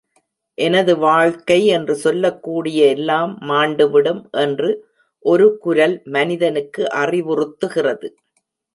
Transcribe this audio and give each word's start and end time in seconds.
எனது 0.57 0.93
வாழ்க்கை 0.97 1.57
என்று 1.67 1.95
சொல்லக்கூடிய 1.95 2.87
எல்லாம் 2.87 3.33
மாண்டுவிடும் 3.41 4.23
என்று 4.39 4.71
ஒரு 5.25 5.47
குரல் 5.59 5.97
மனிதனுக்கு 6.09 6.83
அறிவுறுத்துகிறது. 6.95 8.09